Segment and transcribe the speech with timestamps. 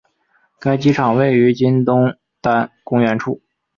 [0.59, 3.39] 该机场位于今东单公园处。